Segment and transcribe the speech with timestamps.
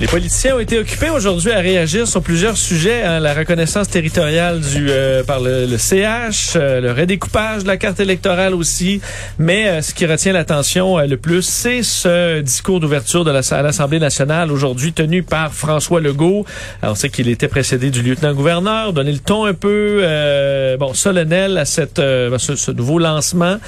[0.00, 3.04] Les politiciens ont été occupés aujourd'hui à réagir sur plusieurs sujets.
[3.04, 7.76] hein, la reconnaissance territoriale du euh, par le, le CH, euh, le redécoupage de la
[7.76, 9.00] carte électorale aussi.
[9.38, 13.62] Mais euh, ce qui retient l'attention euh, le plus, c'est ce discours d'ouverture de à
[13.62, 16.44] l'Assemblée nationale aujourd'hui tenu par François Legault.
[16.82, 20.92] Alors, on sait qu'il était précédé du lieutenant-gouverneur, donner le ton un peu euh, bon
[20.92, 23.58] solennel à cette euh, ce, ce nouveau lancement.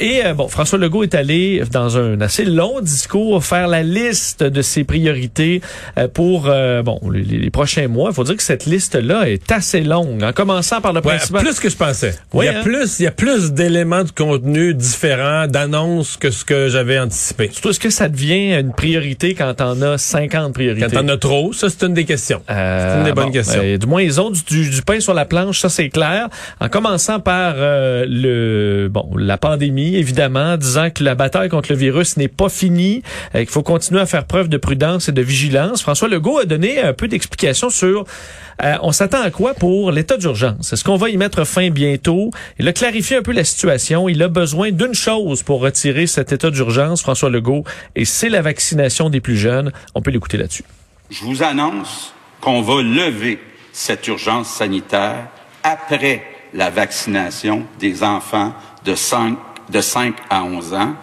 [0.00, 4.62] Et bon, François Legault est allé dans un assez long discours faire la liste de
[4.62, 5.57] ses priorités
[5.98, 8.10] euh, pour euh, bon les, les prochains mois.
[8.10, 11.42] Il faut dire que cette liste-là est assez longue, en commençant par le Ouais, principal.
[11.42, 12.14] plus que je pensais.
[12.32, 12.62] Oui, il y a hein?
[12.62, 17.48] plus, il y a plus d'éléments de contenu différents, d'annonces que ce que j'avais anticipé.
[17.52, 20.86] Surtout, est-ce que ça devient une priorité quand t'en as 50 priorités?
[20.86, 22.42] Quand t'en as trop, ça c'est une des questions.
[22.50, 23.60] Euh, c'est une des bonnes bon, questions.
[23.62, 26.28] euh, du moins, ils ont du, du- du pain sur la planche, ça c'est clair.
[26.60, 31.78] En commençant par euh, le bon la pandémie, évidemment, disant que la bataille contre le
[31.78, 33.02] virus n'est pas finie,
[33.34, 35.47] euh, qu'il faut continuer à faire preuve de prudence et de vigilance.
[35.80, 38.04] François Legault a donné un peu d'explications sur
[38.62, 40.72] euh, on s'attend à quoi pour l'état d'urgence?
[40.72, 42.30] Est-ce qu'on va y mettre fin bientôt?
[42.58, 44.08] Il a clarifié un peu la situation.
[44.08, 48.42] Il a besoin d'une chose pour retirer cet état d'urgence, François Legault, et c'est la
[48.42, 49.72] vaccination des plus jeunes.
[49.94, 50.64] On peut l'écouter là-dessus.
[51.10, 53.38] Je vous annonce qu'on va lever
[53.72, 55.28] cette urgence sanitaire
[55.62, 56.24] après
[56.54, 59.36] la vaccination des enfants de 5,
[59.70, 60.94] de 5 à 11 ans.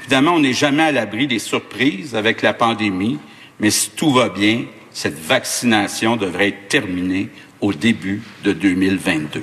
[0.00, 3.18] Évidemment, on n'est jamais à l'abri des surprises avec la pandémie,
[3.60, 7.28] mais si tout va bien, cette vaccination devrait être terminée
[7.60, 9.42] au début de 2022.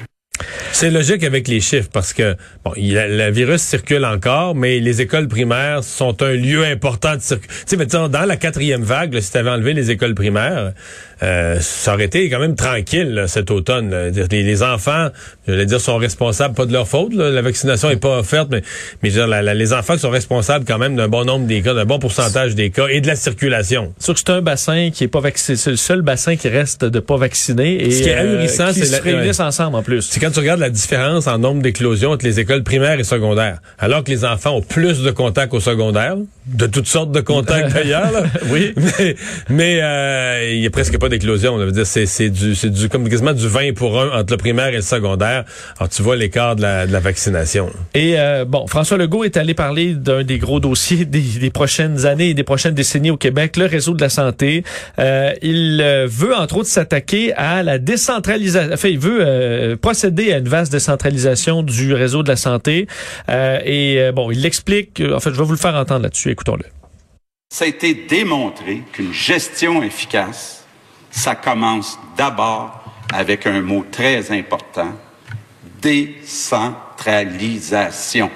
[0.76, 2.36] C'est logique avec les chiffres parce que
[2.66, 7.22] bon, il, le virus circule encore, mais les écoles primaires sont un lieu important de
[7.22, 7.62] circulation.
[7.66, 10.16] Tu sais, mais disons, dans la quatrième vague, là, si tu avais enlevé les écoles
[10.16, 10.74] primaires,
[11.22, 13.92] euh, ça aurait été quand même tranquille là, cet automne.
[13.92, 14.10] là.
[14.32, 15.10] Les, les enfants,
[15.48, 17.14] je vais dire, sont responsables, pas de leur faute.
[17.14, 17.30] là.
[17.30, 18.62] La vaccination est pas offerte, mais,
[19.04, 21.46] mais je veux dire, la- la- les enfants sont responsables quand même d'un bon nombre
[21.46, 23.94] des cas, d'un bon pourcentage des cas et de la circulation.
[24.00, 25.56] sûr que c'est un bassin qui est pas vacciné.
[25.56, 27.76] C'est le seul bassin qui reste de pas vacciné.
[27.86, 29.46] Et, Ce qui est euh, ahurissant, qui se la- réunissent ouais.
[29.46, 30.02] ensemble en plus.
[30.10, 33.60] C'est quand tu regardes la différence en nombre d'éclosions entre les écoles primaires et secondaires?
[33.80, 36.16] Alors que les enfants ont plus de contacts au secondaire,
[36.46, 38.12] de toutes sortes de contacts d'ailleurs.
[38.50, 38.74] Oui.
[38.78, 39.16] Mais
[39.50, 41.58] mais, euh, il y a presque pas d'éclosion.
[41.86, 44.78] C'est c'est du c'est du comme quasiment du 20 pour 1 entre le primaire et
[44.78, 45.46] le secondaire.
[45.78, 47.70] Alors tu vois l'écart de la, de la vaccination.
[47.94, 52.06] Et euh, bon, François Legault est allé parler d'un des gros dossiers des, des prochaines
[52.06, 54.64] années et des prochaines décennies au Québec, le réseau de la santé.
[55.00, 58.74] Euh, il veut entre autres s'attaquer à la décentralisation.
[58.74, 62.88] Enfin, il veut procéder à une vaste décentralisation du réseau de la santé.
[63.30, 65.02] Euh, et euh, bon, il l'explique.
[65.02, 66.30] En fait, je vais vous le faire entendre là-dessus.
[66.30, 66.66] Écoutons-le.
[67.52, 70.64] Ça a été démontré qu'une gestion efficace,
[71.10, 74.92] ça commence d'abord avec un mot très important,
[75.82, 78.30] décentralisation.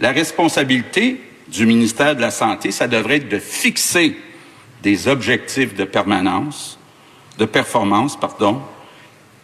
[0.00, 4.16] La responsabilité du ministère de la Santé, ça devrait être de fixer
[4.82, 6.78] des objectifs de permanence,
[7.38, 8.60] de performance, pardon,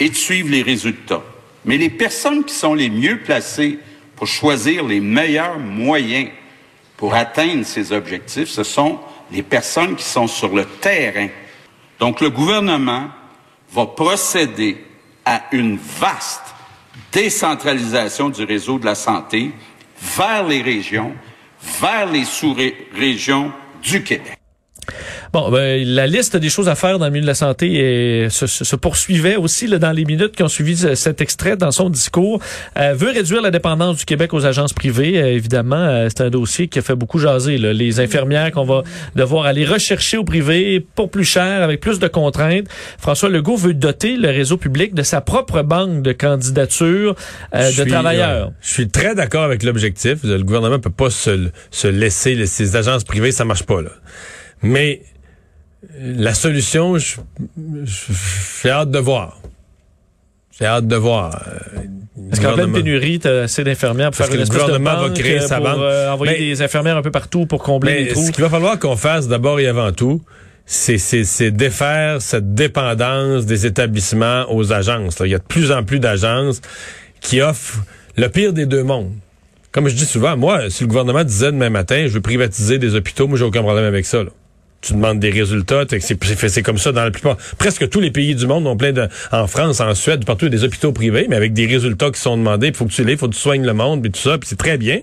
[0.01, 1.23] et de suivre les résultats.
[1.65, 3.79] Mais les personnes qui sont les mieux placées
[4.17, 6.31] pour choisir les meilleurs moyens
[6.97, 8.99] pour atteindre ces objectifs, ce sont
[9.33, 11.29] les personnes qui sont sur le terrain.
[11.99, 13.09] Donc le gouvernement
[13.73, 14.85] va procéder
[15.25, 16.55] à une vaste
[17.13, 19.53] décentralisation du réseau de la santé
[20.01, 21.15] vers les régions,
[21.81, 23.53] vers les sous-régions
[23.83, 24.39] du Québec.
[25.35, 28.31] Bon, ben, la liste des choses à faire dans le milieu de la santé est-
[28.31, 31.73] se, se- poursuivait aussi là, dans les minutes qui ont suivi ce- cet extrait dans
[31.73, 32.41] son discours.
[32.79, 35.21] Euh, veut réduire la dépendance du Québec aux agences privées.
[35.21, 37.59] Euh, évidemment, euh, c'est un dossier qui a fait beaucoup jaser.
[37.59, 37.73] là.
[37.73, 38.85] Les infirmières qu'on va
[39.17, 42.67] devoir aller rechercher au privé pour plus cher, avec plus de contraintes.
[43.01, 47.17] François Legault veut doter le réseau public de sa propre banque de candidatures
[47.57, 48.53] euh, de suis, travailleurs.
[48.61, 50.19] je suis très d'accord avec l'objectif.
[50.23, 53.91] Le gouvernement peut pas se, se laisser les- ces agences privées, ça marche pas là.
[54.63, 55.03] Mais
[56.01, 59.41] la solution, j'ai hâte de voir.
[60.59, 61.43] J'ai hâte de voir.
[61.49, 61.81] Euh,
[62.33, 65.11] Est-ce qu'en pleine pénurie, t'as assez d'infirmières pour Parce faire que le de gouvernement va
[65.11, 65.79] créer euh, sa pour, banque.
[65.81, 68.27] euh, envoyer Mais- des infirmières un peu partout pour combler les trous?
[68.27, 70.23] ce qu'il va falloir qu'on fasse d'abord et avant tout,
[70.65, 75.19] c'est, défaire cette dépendance des établissements aux agences.
[75.19, 75.27] là.
[75.27, 76.61] Il y a de plus en plus d'agences
[77.21, 77.83] qui offrent
[78.17, 79.13] le pire des deux mondes.
[79.73, 82.95] Comme je dis souvent, moi, si le gouvernement disait demain matin, je veux privatiser des
[82.95, 84.23] hôpitaux, moi, j'ai aucun problème avec ça.
[84.23, 84.31] là.
[84.85, 85.85] Tu demandes des résultats.
[86.01, 89.09] C'est, comme ça dans la plupart, presque tous les pays du monde ont plein de,
[89.33, 92.69] en France, en Suède, partout, des hôpitaux privés, mais avec des résultats qui sont demandés.
[92.69, 94.49] Il faut que tu les, faut que tu soignes le monde, puis tout ça, puis
[94.49, 95.01] c'est très bien.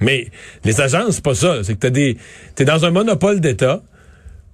[0.00, 0.28] Mais
[0.64, 1.62] les agences, c'est pas ça.
[1.62, 2.16] C'est que t'as des,
[2.54, 3.82] t'es dans un monopole d'État,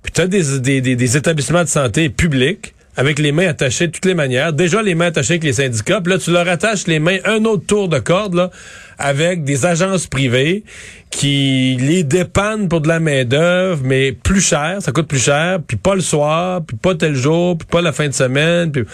[0.02, 3.92] puis t'as des, des, des, des établissements de santé publics avec les mains attachées de
[3.92, 4.52] toutes les manières.
[4.52, 7.44] Déjà les mains attachées avec les syndicats, puis là tu leur attaches les mains un
[7.44, 8.50] autre tour de corde là
[8.98, 10.64] avec des agences privées
[11.10, 15.58] qui les dépannent pour de la main d'œuvre, mais plus cher, ça coûte plus cher,
[15.66, 18.84] puis pas le soir, puis pas tel jour, puis pas la fin de semaine, puis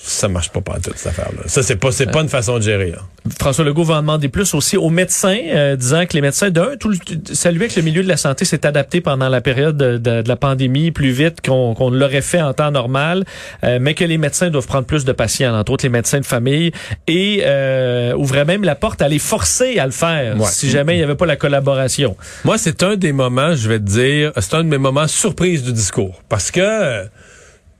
[0.00, 1.42] ça marche pas pas toute cette affaire-là.
[1.46, 2.92] Ça c'est pas c'est pas une façon de gérer.
[2.92, 2.98] Là.
[3.38, 6.76] François Legault va en demander plus aussi aux médecins, euh, disant que les médecins d'un
[6.78, 6.96] tout le,
[7.34, 10.28] saluaient que le milieu de la santé s'est adapté pendant la période de, de, de
[10.28, 13.24] la pandémie plus vite qu'on qu'on l'aurait fait en temps normal,
[13.64, 16.26] euh, mais que les médecins doivent prendre plus de patients, entre autres les médecins de
[16.26, 16.72] famille,
[17.06, 20.46] et euh, ouvraient même la porte à les forcer à le faire Ouais.
[20.50, 22.16] si jamais il n'y avait pas la collaboration.
[22.44, 25.62] Moi, c'est un des moments, je vais te dire, c'est un de mes moments surprise
[25.64, 26.22] du discours.
[26.28, 27.04] Parce que, euh,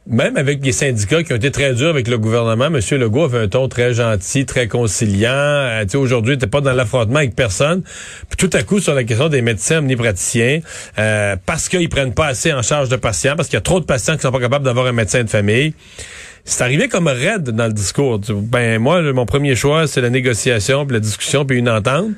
[0.09, 2.81] même avec les syndicats qui ont été très durs avec le gouvernement, M.
[2.99, 5.31] Legault avait un ton très gentil, très conciliant.
[5.31, 7.83] Euh, tu sais, aujourd'hui, n'était pas dans l'affrontement avec personne.
[8.29, 10.61] Puis tout à coup, sur la question des médecins omnipraticiens,
[10.99, 13.81] euh, parce qu'ils prennent pas assez en charge de patients, parce qu'il y a trop
[13.81, 15.75] de patients qui sont pas capables d'avoir un médecin de famille.
[16.45, 18.19] C'est arrivé comme raide dans le discours.
[18.31, 22.13] Ben moi, mon premier choix, c'est la négociation, puis la discussion, puis une entente.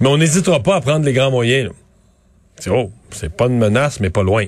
[0.00, 1.68] Mais on n'hésitera pas à prendre les grands moyens.
[1.68, 2.72] là.
[2.72, 4.46] Oh, c'est pas une menace, mais pas loin.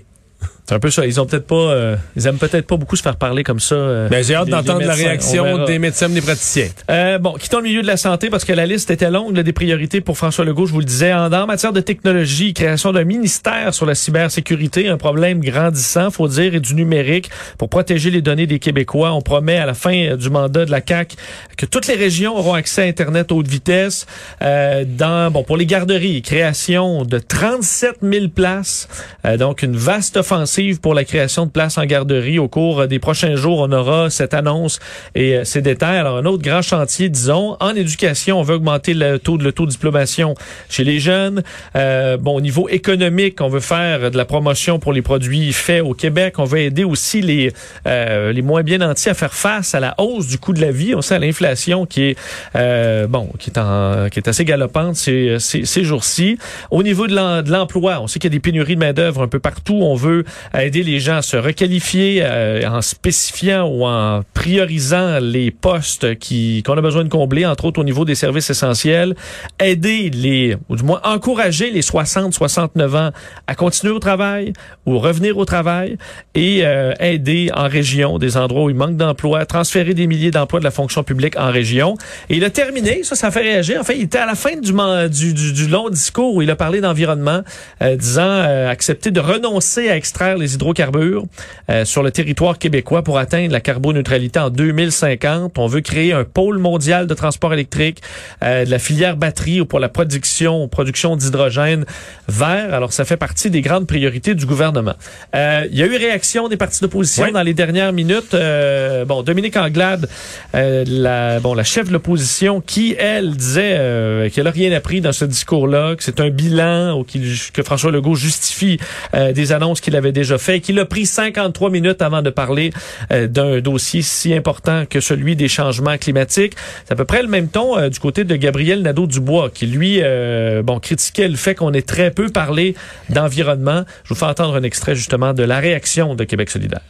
[0.69, 1.07] C'est un peu ça.
[1.07, 3.77] Ils ont peut-être pas, euh, ils aiment peut-être pas beaucoup se faire parler comme ça.
[3.77, 6.67] euh, Ben, j'ai hâte d'entendre la réaction des médecins des praticiens.
[6.91, 9.45] Euh, bon, quittons le milieu de la santé parce que la liste était longue là,
[9.45, 11.13] des priorités pour François Legault, je vous le disais.
[11.13, 16.27] En, en matière de technologie, création d'un ministère sur la cybersécurité, un problème grandissant, faut
[16.27, 19.12] dire, et du numérique pour protéger les données des Québécois.
[19.12, 21.15] On promet à la fin euh, du mandat de la CAC
[21.57, 24.07] que toutes les régions auront accès à Internet haute vitesse.
[24.43, 28.89] Euh, dans, bon, pour les garderies, création de 37 000 places.
[29.25, 32.38] Euh, donc, une vaste offensive pour la création de places en garderie.
[32.38, 34.81] Au cours euh, des prochains jours, on aura cette annonce
[35.14, 35.99] et euh, ces détails.
[35.99, 39.53] Alors, un autre grand chantier, disons, en éducation, on veut augmenter le taux de le
[39.53, 40.35] taux de diplomation
[40.69, 41.43] chez les jeunes.
[41.76, 45.82] Euh, bon, au niveau économique, on veut faire de la promotion pour les produits faits
[45.82, 46.35] au Québec.
[46.38, 47.52] On veut aider aussi les
[47.87, 50.73] euh, les moins bien nantis à faire face à la hausse du coût de la
[50.73, 50.94] vie.
[50.94, 52.17] On sait à l'inflation qui est
[52.56, 56.38] euh, bon, qui est en qui est assez galopante ces, ces, ces jours-ci.
[56.70, 57.14] Au niveau de
[57.50, 59.79] l'emploi, on sait qu'il y a des pénuries de main d'œuvre un peu partout.
[59.81, 60.25] On veut
[60.55, 66.63] aider les gens à se requalifier euh, en spécifiant ou en priorisant les postes qui
[66.65, 69.15] qu'on a besoin de combler, entre autres au niveau des services essentiels.
[69.61, 73.11] Aider les, ou du moins encourager les 60-69 ans
[73.47, 74.53] à continuer au travail
[74.85, 75.97] ou revenir au travail
[76.35, 80.61] et euh, aider en région des endroits où il manque d'emplois, transférer des milliers d'emplois
[80.61, 81.97] de la fonction publique en région.
[82.29, 83.81] Et il a terminé, ça, ça fait réagir.
[83.81, 84.73] En fait, il était à la fin du,
[85.11, 87.43] du, du, du long discours où il a parlé d'environnement,
[87.83, 91.25] euh, disant euh, accepter de renoncer à extraire les hydrocarbures
[91.71, 95.59] euh, sur le territoire québécois pour atteindre la carboneutralité en 2050.
[95.59, 98.00] On veut créer un pôle mondial de transport électrique,
[98.43, 101.85] euh, de la filière batterie ou pour la production, production d'hydrogène
[102.29, 102.73] vert.
[102.75, 104.94] Alors, ça fait partie des grandes priorités du gouvernement.
[105.35, 107.33] Euh, il y a eu réaction des partis d'opposition Oui.
[107.33, 108.35] dans les dernières minutes.
[108.35, 110.09] Euh, bon, Dominique Anglade,
[110.55, 115.00] euh, la, bon, la chef de l'opposition, qui, elle, disait euh, qu'elle a rien appris
[115.00, 118.79] dans ce discours-là, que c'est un bilan ou qu'il- que François Legault justifie
[119.15, 122.31] euh, des annonces qu'il avait déjà fait, et qu'il a pris 53 minutes avant de
[122.31, 122.70] parler
[123.12, 126.55] euh, d'un dossier si important que celui des changements climatiques.
[126.84, 130.00] C'est à peu près le même ton euh, du côté de Gabriel Nadeau-Dubois, qui lui,
[130.02, 132.75] euh, bon, critiquait le fait qu'on ait très peu parlé
[133.11, 133.84] d'environnement.
[134.04, 136.80] Je vous fais entendre un extrait justement de la réaction de Québec solidaire.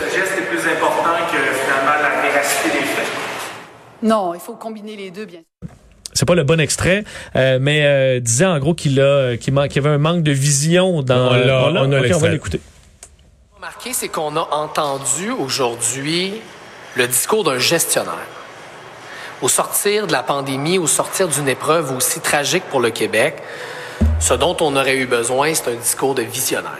[0.00, 3.06] Le geste est plus important que finalement la véracité des faits.
[4.02, 5.68] Non, il faut combiner les deux, bien sûr.
[6.12, 7.04] c'est pas le bon extrait,
[7.36, 10.22] euh, mais euh, disait en gros qu'il a qu'il man- qu'il y avait un manque
[10.22, 11.28] de vision dans.
[11.30, 12.60] On l'a, on a Ok, on va l'écouter.
[13.62, 16.42] Remarqué, c'est qu'on a entendu aujourd'hui
[16.96, 18.26] le discours d'un gestionnaire.
[19.40, 23.40] Au sortir de la pandémie, au sortir d'une épreuve aussi tragique pour le Québec,
[24.18, 26.72] ce dont on aurait eu besoin, c'est un discours de visionnaire.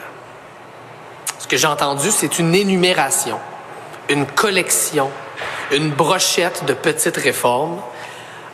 [1.39, 3.39] Ce que j'ai entendu, c'est une énumération,
[4.09, 5.09] une collection,
[5.71, 7.81] une brochette de petites réformes,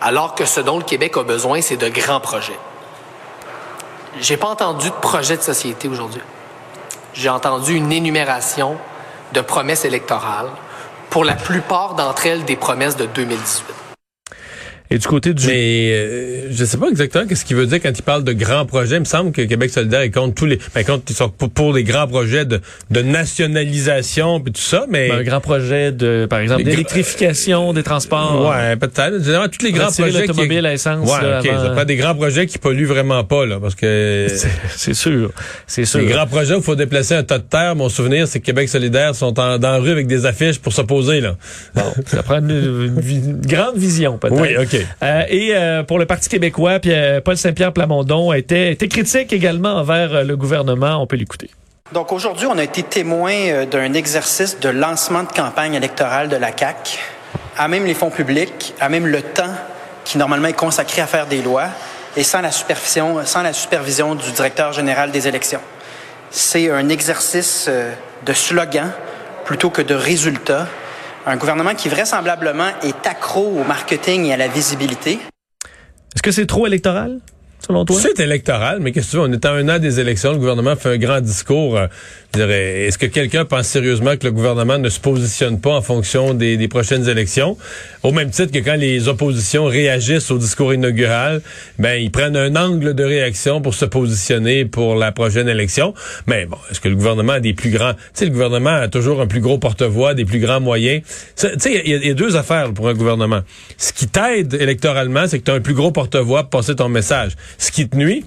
[0.03, 2.61] alors que ce dont le Québec a besoin, c'est de grands projets.
[4.21, 6.21] J'ai pas entendu de projet de société aujourd'hui
[7.19, 8.77] j'ai entendu une énumération
[9.33, 10.51] de promesses électorales,
[11.11, 13.88] pour la plupart d'entre elles des promesses de 2018.
[14.91, 15.47] Et du côté du...
[15.47, 18.65] Mais euh, je sais pas exactement qu'est-ce qu'il veut dire quand il parle de grands
[18.65, 18.97] projets.
[18.97, 20.59] Il me semble que Québec solidaire, il compte tous les...
[20.75, 25.11] Ben, compte, ils sont pour, les grands projets de, de nationalisation puis tout ça, mais...
[25.11, 28.49] un grand projet de, par exemple, d'électrification des transports.
[28.51, 29.23] Ouais, peut-être.
[29.23, 30.27] Généralement, tous les grands projets qui...
[30.29, 31.47] l'automobile à essence, Ouais, là, OK.
[31.49, 34.27] avant- Ça prend des grands projets qui polluent vraiment pas, là, parce que...
[34.75, 35.31] C'est- sûr.
[35.67, 36.01] C'est sûr.
[36.01, 38.47] Les grands projets où il faut déplacer un tas de terre, mon souvenir, c'est que
[38.47, 41.37] Québec solidaire sont en, dans la rue avec des affiches pour s'opposer, là.
[41.75, 44.41] Bon, ça prend une, une grande vision, peut-être.
[44.41, 44.78] Oui, OK.
[45.03, 48.89] Euh, et euh, pour le Parti québécois, puis, euh, Paul Saint-Pierre Plamondon a été, été
[48.89, 51.03] critique également envers le gouvernement.
[51.03, 51.51] On peut l'écouter.
[51.93, 56.53] Donc aujourd'hui, on a été témoin d'un exercice de lancement de campagne électorale de la
[56.53, 56.99] CAC,
[57.57, 59.55] à même les fonds publics, à même le temps
[60.05, 61.69] qui normalement est consacré à faire des lois,
[62.17, 65.61] et sans la supervision, sans la supervision du directeur général des élections.
[66.31, 67.71] C'est un exercice
[68.27, 68.91] de slogan
[69.47, 70.67] plutôt que de résultats.
[71.27, 75.19] Un gouvernement qui vraisemblablement est accro au marketing et à la visibilité.
[76.15, 77.21] Est-ce que c'est trop électoral,
[78.01, 79.23] C'est électoral, mais qu'est-ce que tu veux?
[79.25, 81.77] On est à un an des élections, le gouvernement fait un grand discours.
[81.77, 81.87] euh,
[82.87, 86.69] Est-ce que quelqu'un pense sérieusement que le gouvernement ne se positionne pas en fonction des,
[86.69, 87.59] prochaines élections?
[88.03, 91.43] Au même titre que quand les oppositions réagissent au discours inaugural,
[91.79, 95.95] ben ils prennent un angle de réaction pour se positionner pour la prochaine élection.
[96.27, 97.93] Mais bon, est-ce que le gouvernement a des plus grands...
[97.95, 101.03] Tu sais, le gouvernement a toujours un plus gros porte-voix, des plus grands moyens.
[101.37, 103.41] Tu sais, il y, a- il y a deux affaires pour un gouvernement.
[103.77, 106.89] Ce qui t'aide électoralement, c'est que tu as un plus gros porte-voix pour passer ton
[106.89, 107.33] message.
[107.57, 108.25] Ce qui te nuit,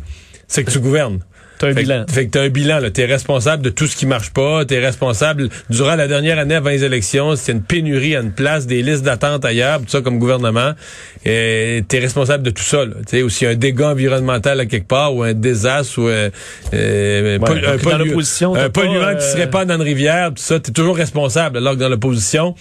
[0.48, 1.20] c'est que tu gouvernes.
[1.60, 2.06] T'as un Fait, bilan.
[2.08, 2.90] que- fait que t'as un bilan, là.
[2.90, 4.66] T'es responsable de tout ce qui marche pas.
[4.66, 8.66] T'es responsable, durant la dernière année avant les élections, c'était une pénurie à une place,
[8.66, 10.72] des listes d'attente ailleurs, tout ça comme gouvernement.
[11.24, 12.96] Et t'es responsable de tout ça, là.
[13.08, 16.32] Tu sais, aussi un dégât environnemental à quelque part, ou un désastre, ou euh,
[16.74, 17.62] euh, un polluant
[19.02, 21.58] pas, qui se euh, répand dans une rivière, tout ça, t'es toujours responsable.
[21.58, 22.56] Alors que dans l'opposition,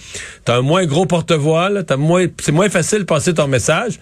[0.45, 3.93] t'as un moins gros porte-voix, là, t'as moins, c'est moins facile de passer ton message,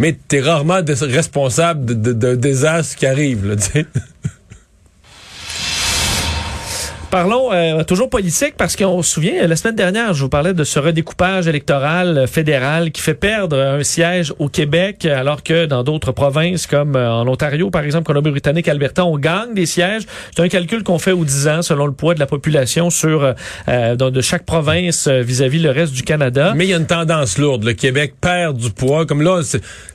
[0.00, 3.86] mais t'es rarement responsable de- de- d'un désastre qui arrive, là, tu sais.
[7.10, 10.62] Parlons euh, toujours politique parce qu'on se souvient, la semaine dernière, je vous parlais de
[10.62, 15.82] ce redécoupage électoral euh, fédéral qui fait perdre un siège au Québec, alors que dans
[15.82, 20.04] d'autres provinces, comme euh, en Ontario, par exemple, Colombie-Britannique, Alberta, on gagne des sièges.
[20.34, 23.24] C'est un calcul qu'on fait aux 10 ans selon le poids de la population sur
[23.24, 23.32] euh,
[23.68, 26.52] euh, de chaque province vis-à-vis le reste du Canada.
[26.54, 27.64] Mais il y a une tendance lourde.
[27.64, 29.04] Le Québec perd du poids.
[29.04, 29.42] Comme là,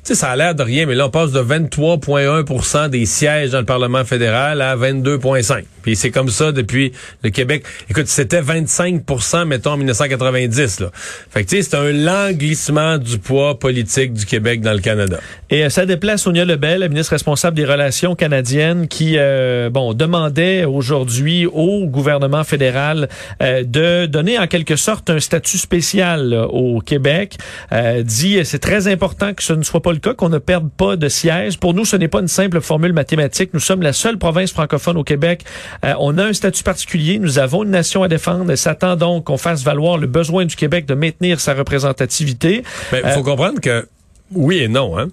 [0.04, 3.66] ça a l'air de rien, mais là, on passe de 23,1 des sièges dans le
[3.66, 5.64] Parlement fédéral à 22,5.
[5.82, 6.92] Puis c'est comme ça depuis
[7.24, 7.64] le Québec.
[7.90, 9.04] Écoute, c'était 25
[9.46, 10.80] mettons, en 1990.
[10.80, 10.92] Là.
[11.30, 14.80] Fait que, tu sais, c'est un lent glissement du poids politique du Québec dans le
[14.80, 15.20] Canada.
[15.50, 19.94] Et euh, ça déplace Sonia Lebel, la ministre responsable des relations canadiennes, qui euh, bon
[19.94, 23.10] demandait aujourd'hui au gouvernement fédéral
[23.42, 27.38] euh, de donner en quelque sorte un statut spécial là, au Québec.
[27.72, 30.38] Euh, dit euh, c'est très important que ce ne soit pas le cas, qu'on ne
[30.38, 31.60] perde pas de siège.
[31.60, 33.52] Pour nous, ce n'est pas une simple formule mathématique.
[33.54, 35.44] Nous sommes la seule province francophone au Québec.
[35.84, 36.64] Euh, on a un statut
[36.96, 37.20] particulier.
[37.20, 38.52] Nous avons une nation à défendre.
[38.52, 42.64] Et s'attend donc qu'on fasse valoir le besoin du Québec de maintenir sa représentativité.
[42.92, 43.88] Mais il Euh, faut comprendre que
[44.32, 45.08] oui et non, hein.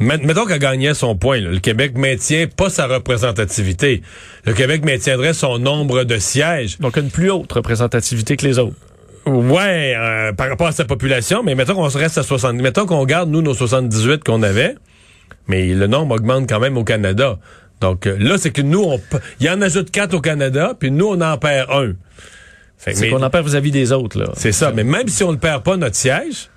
[0.00, 1.40] Met- Mettons qu'elle gagnait son point.
[1.40, 1.50] là.
[1.50, 4.02] Le Québec maintient pas sa représentativité.
[4.44, 6.78] Le Québec maintiendrait son nombre de sièges.
[6.78, 8.76] Donc une plus haute représentativité que les autres.
[9.26, 12.62] Ouais, euh, par rapport à sa population, mais mettons qu'on se reste à 70.
[12.62, 14.76] Mettons qu'on garde, nous, nos 78 qu'on avait,
[15.48, 17.38] mais le nombre augmente quand même au Canada.
[17.80, 19.00] Donc euh, là, c'est que nous, on,
[19.40, 21.92] il en ajoute quatre au Canada, puis nous, on en perd un.
[22.76, 24.18] C'est mais- qu'on en perd vis-à-vis des autres.
[24.18, 24.26] là.
[24.36, 24.72] c'est ça.
[24.72, 26.48] Mais même si on ne perd pas notre siège,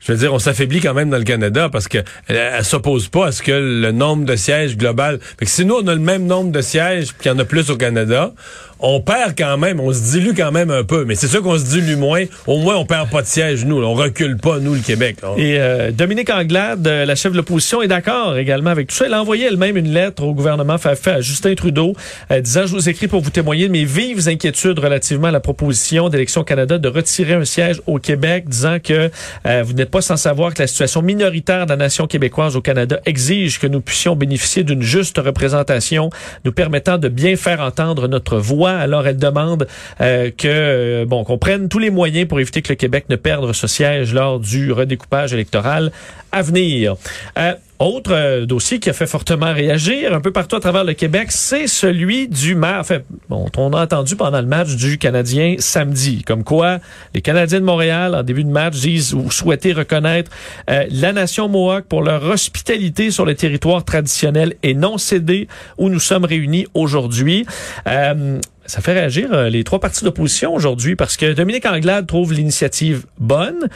[0.00, 3.26] je veux dire, on s'affaiblit quand même dans le Canada parce que elle, s'oppose pas
[3.28, 5.18] à ce que le nombre de sièges global.
[5.38, 7.44] Fait que si nous on a le même nombre de sièges qu'il y en a
[7.44, 8.32] plus au Canada,
[8.80, 11.04] on perd quand même, on se dilue quand même un peu.
[11.04, 12.24] Mais c'est sûr qu'on se dilue moins.
[12.46, 13.82] Au moins on perd pas de sièges nous.
[13.82, 15.16] On recule pas nous le Québec.
[15.36, 19.06] Et euh, Dominique Anglade, euh, la chef de l'opposition, est d'accord également avec tout ça.
[19.06, 21.94] Elle a envoyé elle-même une lettre au gouvernement fait à Justin Trudeau
[22.30, 25.40] euh, disant «Je vous écris pour vous témoigner de mes vives inquiétudes relativement à la
[25.40, 29.10] proposition d'Élection Canada de retirer un siège au Québec, disant que
[29.46, 32.60] euh, vous n'êtes pas sans savoir que la situation minoritaire de la nation québécoise au
[32.60, 36.10] Canada exige que nous puissions bénéficier d'une juste représentation
[36.44, 38.72] nous permettant de bien faire entendre notre voix.
[38.72, 39.66] Alors elle demande
[40.00, 43.16] euh, que euh, bon qu'on prenne tous les moyens pour éviter que le Québec ne
[43.16, 45.92] perde ce siège lors du redécoupage électoral
[46.32, 46.96] à venir.
[47.38, 50.94] Euh, autre euh, dossier qui a fait fortement réagir un peu partout à travers le
[50.94, 52.78] Québec, c'est celui du maire.
[52.80, 56.78] Enfin, bon, on a entendu pendant le match du Canadien samedi, comme quoi
[57.14, 60.30] les Canadiens de Montréal, en début de match, disent ou souhaitaient reconnaître
[60.70, 65.88] euh, la nation Mohawk pour leur hospitalité sur le territoire traditionnel et non cédé où
[65.88, 67.46] nous sommes réunis aujourd'hui.
[67.86, 72.34] Euh, ça fait réagir euh, les trois partis d'opposition aujourd'hui parce que Dominique Anglade trouve
[72.34, 73.68] l'initiative bonne,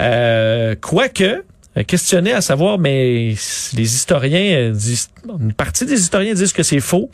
[0.00, 1.44] euh, quoique
[1.86, 3.34] questionné à savoir, mais
[3.74, 5.08] les historiens euh, disent,
[5.40, 7.10] une partie des historiens disent que c'est faux.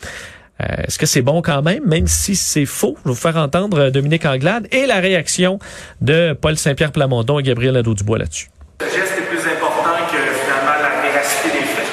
[0.62, 2.96] Euh, Est-ce que c'est bon quand même, même si c'est faux?
[3.04, 5.58] Je vais vous faire entendre euh, Dominique Anglade et la réaction
[6.00, 8.48] de Paul Saint-Pierre Plamondon et Gabriel Nadeau-Dubois là-dessus.
[8.80, 11.84] Le geste est plus important que finalement la véracité des faits.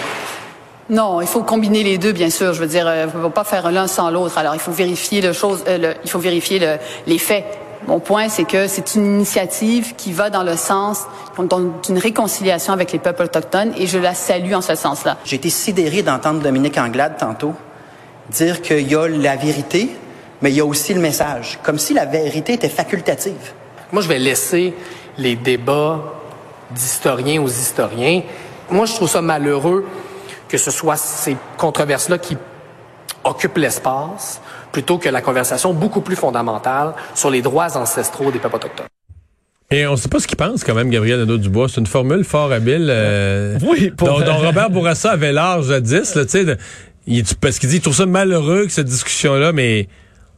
[0.89, 2.53] Non, il faut combiner les deux, bien sûr.
[2.53, 4.37] Je veux dire, euh, on ne va pas faire l'un sans l'autre.
[4.37, 6.77] Alors, il faut vérifier le chose, euh, le- il faut vérifier le-
[7.07, 7.43] les faits.
[7.87, 11.03] Mon point, c'est que c'est une initiative qui va dans le sens
[11.37, 15.17] d'une réconciliation avec les peuples autochtones et je la salue en ce sens-là.
[15.25, 17.53] J'ai été sidéré d'entendre Dominique Anglade tantôt
[18.29, 19.89] dire qu'il y a la vérité,
[20.41, 23.53] mais il y a aussi le message, comme si la vérité était facultative.
[23.91, 24.73] Moi, je vais laisser
[25.17, 26.01] les débats
[26.71, 28.21] d'historiens aux historiens.
[28.69, 29.85] Moi, je trouve ça malheureux
[30.47, 32.37] que ce soit ces controverses-là qui
[33.23, 34.41] occupent l'espace
[34.71, 38.87] plutôt que la conversation beaucoup plus fondamentale sur les droits ancestraux des peuples autochtones.
[39.71, 41.67] Et on sait pas ce qu'il pense quand même, Gabriel Nadeau-Dubois.
[41.69, 42.87] C'est une formule fort habile.
[42.89, 46.57] euh, Oui, pour- dont, dont Robert Bourassa avait l'âge jadis, là, tu sais, de-
[47.07, 49.87] il- parce qu'il dit, il trouve ça malheureux que cette discussion-là, mais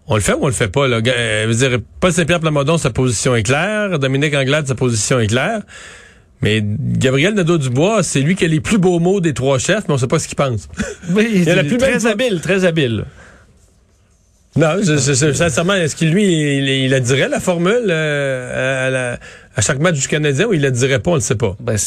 [0.08, 0.98] on le fait ou on le fait pas, là?
[1.06, 4.00] Euh, je veux dire, Paul Saint-Pierre Plamondon, sa position est claire.
[4.00, 5.62] Dominique Anglade, sa position est claire.
[6.42, 9.94] Mais Gabriel Nadeau-Dubois, c'est lui qui a les plus beaux mots des trois chefs, mais
[9.94, 10.68] on sait pas ce qu'il pense.
[11.12, 13.06] Oui, Il a la plus très habile, très habile.
[14.58, 18.88] Non, je, je- je- sincèrement, est-ce qu'il lui, il, il la dirait la formule euh,
[18.88, 19.20] à, la-
[19.56, 21.56] à chaque match du Canadien ou il la dirait pas, on le sait pas?
[21.60, 21.78] Ben,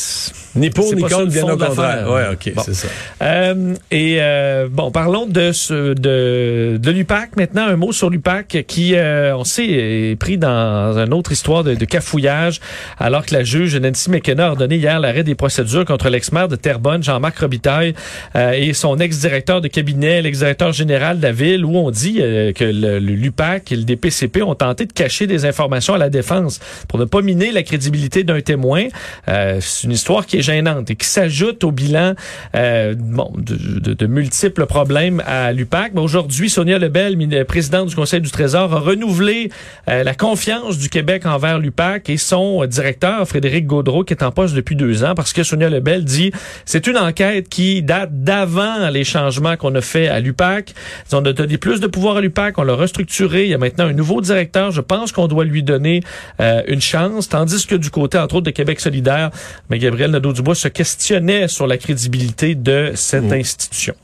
[0.55, 2.11] Ni pour ni contre, le bien au contraire.
[2.11, 2.63] Ouais, ok, Bon.
[2.65, 2.89] c'est ça.
[3.23, 7.67] Euh, et euh, bon, parlons de ce de, de l'UPAC maintenant.
[7.67, 11.75] Un mot sur l'UPAC qui, euh, on sait, est pris dans une autre histoire de,
[11.75, 12.61] de cafouillage,
[12.99, 16.57] alors que la juge Nancy McKenna a ordonné hier l'arrêt des procédures contre l'ex-maire de
[16.57, 17.95] Terrebonne, Jean-Marc Robitaille,
[18.37, 22.53] euh, et son ex-directeur de cabinet, l'ex-directeur général de la ville, où on dit euh,
[22.53, 26.09] que le- le- l'UPAC et le DPCP ont tenté de cacher des informations à la
[26.11, 28.85] défense pour ne pas miner la crédibilité d'un témoin.
[29.29, 32.15] Euh, c'est une histoire qui est gênante et qui s'ajoute au bilan
[32.55, 35.93] euh, bon, de, de- de multiples problèmes à l'UPAC.
[35.95, 39.51] Mais aujourd'hui, Sonia Lebel, min- présidente du Conseil du Trésor, a renouvelé
[39.89, 44.23] euh, la confiance du Québec envers l'UPAC et son euh, directeur, Frédéric Gaudreau, qui est
[44.23, 46.33] en poste depuis deux ans, parce que Sonia Lebel dit
[46.65, 50.75] c'est une enquête qui date d'avant les changements qu'on a fait à l'UPAC.
[51.13, 53.45] On a donné plus de pouvoir à l'UPAC, on l'a restructuré.
[53.45, 54.71] Il y a maintenant un nouveau directeur.
[54.71, 56.01] Je pense qu'on doit lui donner
[56.41, 59.31] euh, une chance, tandis que du côté, entre autres, de Québec solidaire,
[59.71, 63.95] mais Gabriel Nadeau-Dubois se questionnait sur la crédibilité de cette institution.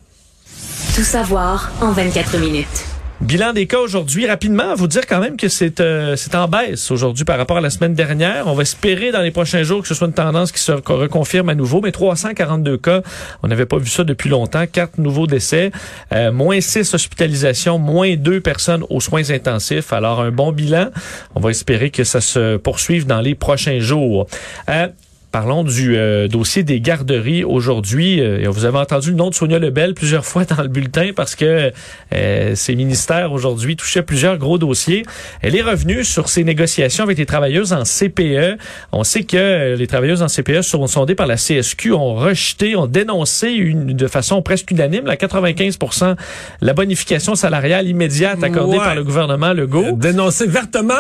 [0.94, 2.93] Tout savoir en 24 minutes.
[3.20, 4.26] Bilan des cas aujourd'hui.
[4.26, 7.70] Rapidement, vous dire quand même que c'est euh, en baisse aujourd'hui par rapport à la
[7.70, 8.48] semaine dernière.
[8.48, 11.48] On va espérer dans les prochains jours que ce soit une tendance qui se reconfirme
[11.48, 11.80] à nouveau.
[11.80, 13.02] Mais 342 cas,
[13.42, 14.64] on n'avait pas vu ça depuis longtemps.
[14.70, 15.70] Quatre nouveaux décès,
[16.12, 19.92] euh, moins 6 hospitalisations, moins 2 personnes aux soins intensifs.
[19.92, 20.90] Alors un bon bilan.
[21.36, 24.26] On va espérer que ça se poursuive dans les prochains jours.
[24.68, 24.88] Euh,
[25.34, 28.20] Parlons du euh, dossier des garderies aujourd'hui.
[28.20, 31.34] Euh, vous avez entendu le nom de Sonia Lebel plusieurs fois dans le bulletin parce
[31.34, 31.72] que
[32.14, 35.02] euh, ces ministères aujourd'hui touchaient plusieurs gros dossiers.
[35.42, 38.60] Elle est revenue sur ses négociations avec les travailleuses en CPE.
[38.92, 42.76] On sait que euh, les travailleuses en CPE sont sondées par la CSQ, ont rejeté,
[42.76, 46.14] ont dénoncé une, de façon presque unanime, la 95%
[46.60, 48.84] la bonification salariale immédiate accordée Ouais.
[48.84, 49.96] par le gouvernement Legault.
[49.96, 50.94] Dénoncé vertement.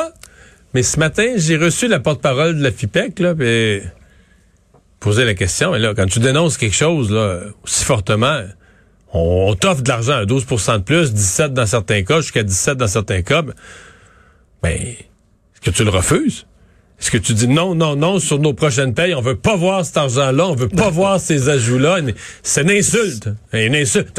[0.74, 3.32] Mais ce matin, j'ai reçu la porte-parole de la FIPEC, là,
[5.04, 5.72] poser la question.
[5.72, 8.40] Mais là, quand tu dénonces quelque chose, là, aussi fortement,
[9.12, 12.78] on, on t'offre de l'argent à 12% de plus, 17 dans certains cas, jusqu'à 17
[12.78, 13.42] dans certains cas.
[13.42, 13.52] Ben,
[14.62, 16.46] ben, est-ce que tu le refuses?
[17.04, 19.84] Est-ce que tu dis non, non, non, sur nos prochaines payes, on veut pas voir
[19.84, 21.98] cet argent-là, on veut pas voir ces ajouts-là.
[22.42, 23.28] C'est une insulte.
[23.52, 24.18] Une insulte.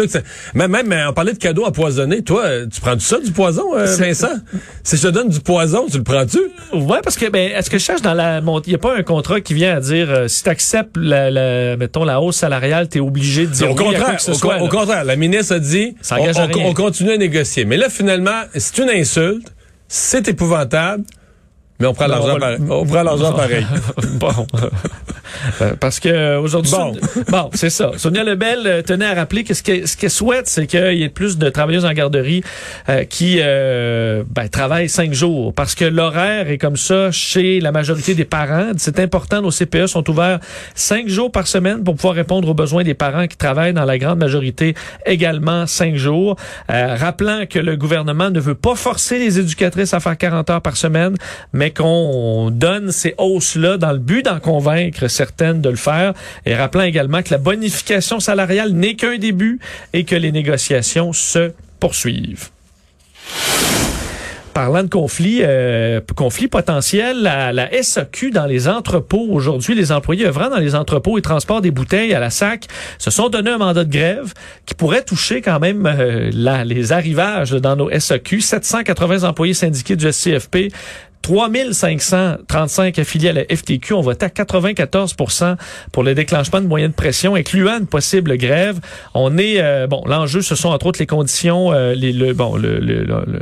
[0.53, 2.21] Même, même, on parlait de cadeaux empoisonnés.
[2.21, 4.35] Toi, euh, tu prends ça, du poison, euh, Vincent?
[4.83, 6.37] Si je te donne du poison, tu le prends-tu?
[6.73, 9.01] Ouais, parce que ben, est-ce que je cherche dans la il y a pas un
[9.01, 12.87] contrat qui vient à dire euh, si tu acceptes la, la mettons la hausse salariale,
[12.87, 14.59] tu es obligé de dire au oui à quoi contraire, que ce au, soit.
[14.69, 16.19] contraire, la ministre a dit Ça à
[16.59, 17.65] on continue à négocier.
[17.65, 19.51] Mais là, finalement, c'est une insulte,
[19.87, 21.03] c'est épouvantable,
[21.79, 22.57] mais on prend l'argent pareil.
[22.69, 23.65] On prend l'argent pareil.
[24.13, 24.47] bon.
[25.61, 26.93] Euh, Parce que euh, aujourd'hui, Bon.
[27.29, 27.91] bon, c'est ça.
[27.97, 31.09] Sonia Lebel euh, tenait à rappeler que ce qu'elle ce souhaite, c'est qu'il y ait
[31.09, 32.43] plus de travailleuses en garderie
[32.89, 35.53] euh, qui euh, ben, travaillent cinq jours.
[35.53, 38.71] Parce que l'horaire est comme ça chez la majorité des parents.
[38.77, 40.39] C'est important, nos CPE sont ouverts
[40.73, 43.97] cinq jours par semaine pour pouvoir répondre aux besoins des parents qui travaillent dans la
[43.97, 46.37] grande majorité également cinq jours.
[46.69, 50.61] Euh, rappelant que le gouvernement ne veut pas forcer les éducatrices à faire 40 heures
[50.61, 51.15] par semaine,
[51.53, 56.13] mais qu'on donne ces hausses-là dans le but d'en convaincre certaines de le faire.
[56.45, 59.59] Et rappelant également que la bonification salariale n'est qu'un début
[59.93, 62.49] et que les négociations se poursuivent.
[64.55, 70.25] Parlant de conflit, euh, conflit potentiel, la, la SAQ dans les entrepôts aujourd'hui, les employés
[70.25, 73.57] œuvrant dans les entrepôts et transport des bouteilles à la SAC se sont donné un
[73.57, 74.33] mandat de grève
[74.65, 78.39] qui pourrait toucher quand même euh, la, les arrivages dans nos SAQ.
[78.39, 80.71] 780 employés syndiqués du SCFP
[81.21, 85.55] 3535 affiliés à la FTQ ont voté à 94%
[85.91, 88.79] pour le déclenchement de moyens de pression, incluant une possible grève.
[89.13, 92.55] On est euh, bon, l'enjeu ce sont entre autres les conditions, euh, les le, bon,
[92.55, 92.79] le,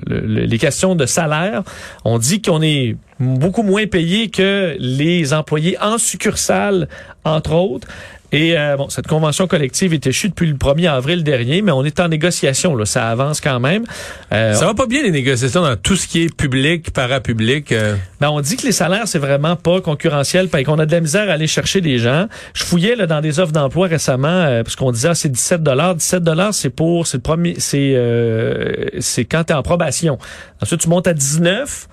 [0.08, 1.64] les questions de salaire.
[2.06, 6.88] On dit qu'on est beaucoup moins payé que les employés en succursale,
[7.26, 7.88] entre autres.
[8.34, 11.86] Et euh, bon, cette convention collective est échue depuis le 1er avril dernier, mais on
[11.86, 12.76] est en négociation.
[12.76, 13.84] Là, ça avance quand même.
[14.32, 17.72] Euh, ça va pas bien les négociations dans tout ce qui est public, parapublic.
[17.72, 17.96] Euh?
[18.20, 21.02] Ben, on dit que les salaires c'est vraiment pas concurrentiel, parce qu'on a de la
[21.02, 22.28] misère à aller chercher des gens.
[22.56, 25.62] Je fouillais là, dans des offres d'emploi récemment, euh, parce qu'on disait ah, c'est 17
[25.62, 25.94] dollars.
[25.94, 27.94] 17 dollars c'est pour c'est le premier, c'est
[29.00, 30.18] c'est quand t'es en probation.
[30.60, 31.88] Ensuite tu montes à 19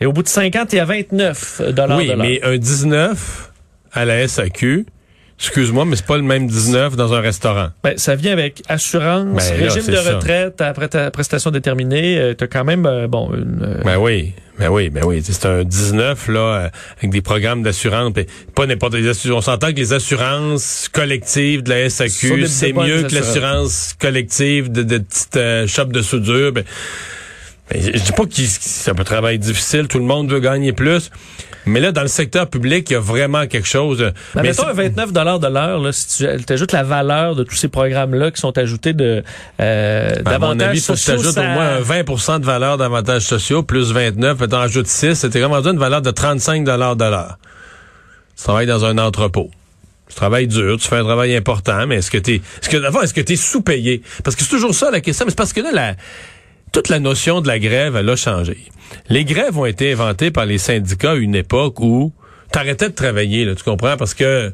[0.00, 1.98] et au bout de 50 t'es à 29 dollars.
[1.98, 3.52] Oui, mais un 19
[3.92, 4.86] à la SAQ
[5.38, 7.68] Excuse-moi, mais c'est pas le même 19 dans un restaurant.
[7.82, 12.18] Ben, ça vient avec assurance, ben, régime de retraite après ta prestation déterminée.
[12.18, 13.62] Euh, tu as quand même, euh, bon, une...
[13.62, 15.22] Euh, ben oui, ben oui, ben oui.
[15.24, 18.12] C'est un 19, là, avec des programmes d'assurance.
[18.54, 23.14] Pas n'importe les On s'entend que les assurances collectives de la SAQ, c'est mieux que
[23.14, 26.52] l'assurance collective de, de petites shops de soudure.
[26.52, 26.64] Ben, ben,
[27.70, 31.10] je dis pas que c'est un travail difficile, tout le monde veut gagner plus.
[31.66, 33.98] Mais là, dans le secteur public, il y a vraiment quelque chose.
[33.98, 37.54] Ben, mais mettons un 29 de l'heure, là, si tu ajoutes la valeur de tous
[37.54, 39.22] ces programmes-là qui sont ajoutés de
[39.60, 41.16] euh, ben, d'avantages sociaux.
[41.16, 44.88] faut que tu au moins 20% de valeur d'avantages sociaux, plus 29, puis t'en ajoutes
[44.88, 47.38] 6, c'était vraiment une valeur de 35 de l'heure.
[48.36, 49.50] Tu travailles dans un entrepôt.
[50.08, 53.02] Tu travailles dur, tu fais un travail important, mais est-ce que t'es, est-ce que d'abord,
[53.02, 54.02] est-ce que t'es sous-payé?
[54.22, 55.94] Parce que c'est toujours ça la question, mais c'est parce que là, la,
[56.74, 58.58] toute la notion de la grève, elle a changé.
[59.08, 62.12] Les grèves ont été inventées par les syndicats à une époque où
[62.50, 63.96] t'arrêtais de travailler, là, tu comprends?
[63.96, 64.52] Parce que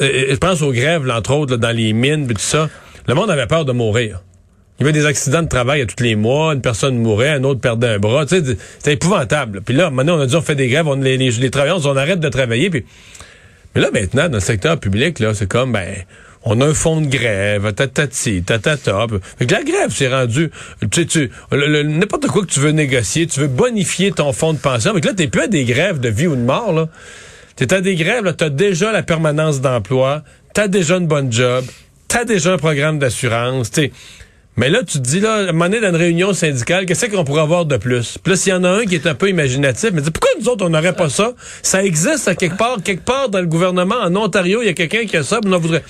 [0.00, 2.70] euh, je pense aux grèves, entre autres, dans les mines, tout ça.
[3.06, 4.22] Le monde avait peur de mourir.
[4.78, 7.44] Il y avait des accidents de travail à tous les mois, une personne mourait, un
[7.44, 8.24] autre perdait un bras.
[8.24, 9.60] Tu sais, c'était épouvantable.
[9.60, 11.96] Puis là, maintenant, on a dit on fait des grèves, on, les, les, travailleurs, on
[11.96, 12.70] arrête de travailler.
[12.70, 12.86] Puis...
[13.74, 16.04] Mais là, maintenant, dans le secteur public, là, c'est comme, ben,
[16.44, 19.06] on a un fonds de grève, tatati, tatata.
[19.38, 20.50] Fait que la grève, c'est rendu,
[20.90, 24.92] tu tu, n'importe quoi que tu veux négocier, tu veux bonifier ton fonds de pension.
[24.94, 26.88] Mais là, t'es plus à des grèves de vie ou de mort, là.
[27.56, 31.64] T'es à des grèves, là, t'as déjà la permanence d'emploi, t'as déjà une bonne job,
[32.08, 33.92] t'as déjà un programme d'assurance, tu
[34.56, 37.06] Mais là, tu te dis, là, à un moment donné, dans une réunion syndicale, qu'est-ce
[37.06, 38.18] qu'on pourrait avoir de plus?
[38.22, 40.48] Puis là, s'il y en a un qui est un peu imaginatif, mais pourquoi nous
[40.48, 41.32] autres, on n'aurait pas ça?
[41.62, 44.74] Ça existe à quelque part, quelque part dans le gouvernement, en Ontario, il y a
[44.74, 45.84] quelqu'un qui a ça, puis on voudrait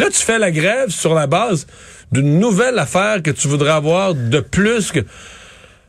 [0.00, 1.66] là, tu fais la grève sur la base
[2.12, 5.00] d'une nouvelle affaire que tu voudrais avoir de plus que...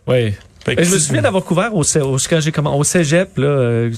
[0.07, 0.33] Oui.
[0.77, 3.91] Je me souviens d'avoir couvert au, au, quand j'ai au cégep, là, euh,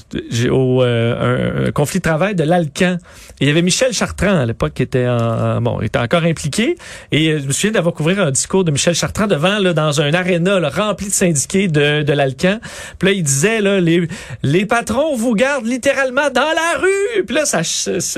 [0.50, 2.98] au euh, un, conflit de travail de l'Alcan.
[3.40, 6.76] Il y avait Michel Chartrand à l'époque qui était en, bon, était encore impliqué.
[7.10, 10.00] Et euh, je me souviens d'avoir couvert un discours de Michel Chartrand devant là, dans
[10.00, 12.58] un aréna rempli de syndiqués de, de l'Alcan.
[12.98, 14.08] Puis là, il disait là, les,
[14.42, 17.24] les patrons vous gardent littéralement dans la rue.
[17.24, 17.62] Puis là, ça,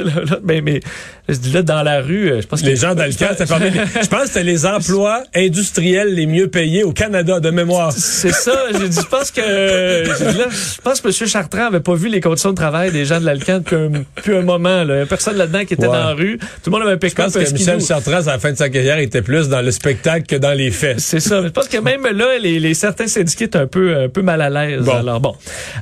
[0.03, 0.81] là, ben, mais
[1.29, 2.67] je dis là, dans la rue, euh, je pense que...
[2.67, 7.41] Les gens d'Alcan, je pense que c'était les emplois industriels les mieux payés au Canada,
[7.41, 7.93] de mémoire.
[7.93, 8.67] C'est ça.
[8.73, 11.29] J'ai dit, je pense que, là, je pense que M.
[11.29, 14.37] Chartrand avait pas vu les conditions de travail des gens de l'Alcan depuis un, depuis
[14.37, 15.07] un moment, là.
[15.07, 16.39] Personne là-dedans qui était dans la rue.
[16.39, 18.69] Tout le monde avait un Je pense que Michel Chartrand, à la fin de sa
[18.69, 21.01] carrière, était plus dans le spectacle que dans les faits.
[21.01, 21.43] C'est ça.
[21.43, 24.41] Je pense que même là, les, les certains syndiqués étaient un peu, un peu mal
[24.41, 24.89] à l'aise.
[24.89, 25.35] Alors bon.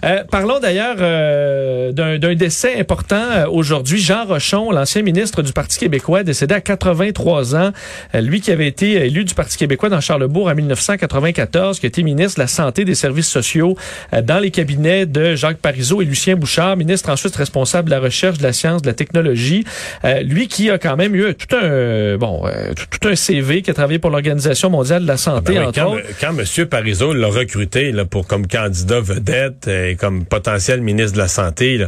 [0.04, 3.98] Euh, parlons d'ailleurs euh, d'un décès important euh, aujourd'hui.
[3.98, 7.70] Jean Rochon, l'ancien ministre du Parti québécois, décédé à 83 ans.
[8.14, 11.88] Euh, lui qui avait été élu du Parti québécois dans Charlebourg en 1994, qui a
[11.88, 13.76] été ministre de la Santé des Services sociaux
[14.12, 18.00] euh, dans les cabinets de Jacques Parizeau et Lucien Bouchard, ministre ensuite responsable de la
[18.00, 19.64] recherche, de la science, de la technologie.
[20.04, 22.42] Euh, lui qui a quand même eu tout un bon
[22.76, 25.96] tout, un CV, qui a travaillé pour l'Organisation mondiale de la santé, ah ben quand,
[26.20, 26.66] Quand M.
[26.66, 31.84] Parizeau l'a recruté là, pour comme candidat vedette et comme potentiel ministre de la Santé,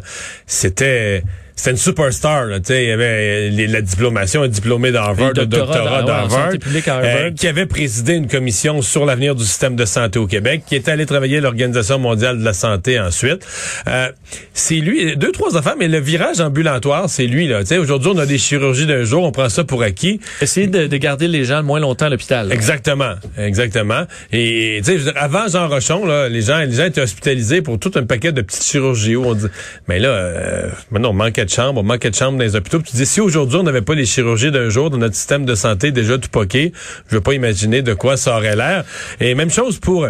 [0.46, 1.22] c'était
[1.57, 2.47] c'était une superstar.
[2.47, 6.51] Là, il y avait euh, la diplomation, un diplômé d'Harvard, un doctorat d'Harvard,
[6.88, 10.75] euh, qui avait présidé une commission sur l'avenir du système de santé au Québec, qui
[10.75, 13.47] était allé travailler à l'Organisation mondiale de la santé ensuite.
[13.87, 14.09] Euh,
[14.53, 17.47] c'est lui, deux, trois affaires, mais le virage ambulatoire, c'est lui.
[17.47, 17.61] là.
[17.79, 20.21] Aujourd'hui, on a des chirurgies d'un jour, on prend ça pour acquis.
[20.40, 22.53] Essayer de, de garder les gens le moins longtemps à l'hôpital.
[22.53, 24.05] Exactement, exactement.
[24.33, 24.81] Et
[25.17, 28.43] avant Jean Rochon, là, les gens, les gens étaient hospitalisés pour tout un paquet de
[28.43, 29.47] petites chirurgies où on dit,
[29.88, 31.14] mais là, euh, maintenant, on
[31.45, 32.81] manquait de chambres, on manquait de chambres dans les hôpitaux.
[32.81, 35.55] tu dis, si aujourd'hui on n'avait pas les chirurgies d'un jour dans notre système de
[35.55, 36.73] santé déjà tout poqué,
[37.09, 38.85] je veux pas imaginer de quoi ça aurait l'air.
[39.21, 40.09] Et même chose pour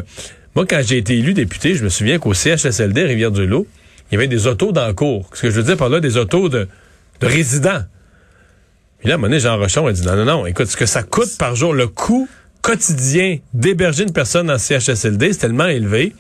[0.55, 3.67] Moi, quand j'ai été élu député, je me souviens qu'au CHSLD Rivière-du-Loup,
[4.11, 5.29] il y avait des autos dans le cours.
[5.35, 6.69] Ce que je veux dire par là, des autos de,
[7.21, 7.83] de résidents.
[9.01, 11.03] Puis là, à moment Jean Rochon a dit non, non, non, écoute, ce que ça
[11.03, 12.29] coûte par jour, le coût
[12.63, 16.15] quotidien d'héberger une personne en CHSLD, c'est tellement élevé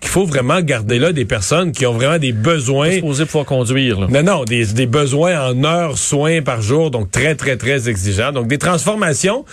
[0.00, 2.92] qu'il faut vraiment garder là des personnes qui ont vraiment des besoins.
[2.92, 4.00] Supposé pouvoir conduire.
[4.00, 4.06] Là.
[4.10, 8.32] Non, non, des, des besoins en heures soins par jour, donc très, très, très exigeants.
[8.32, 9.44] Donc des transformations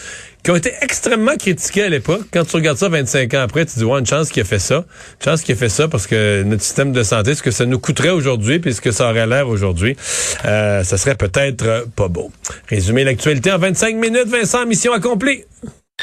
[0.44, 2.22] qui ont été extrêmement critiquées à l'époque.
[2.32, 4.60] Quand tu regardes ça 25 ans après, tu dis, ouais, une chance qu'il a fait
[4.60, 4.86] ça.
[5.20, 7.66] Une chance qu'il a fait ça parce que notre système de santé, ce que ça
[7.66, 9.96] nous coûterait aujourd'hui, puis ce que ça aurait l'air aujourd'hui,
[10.46, 12.32] euh, ça serait peut-être pas beau.
[12.70, 15.44] Résumer l'actualité en 25 minutes, Vincent, mission accomplie.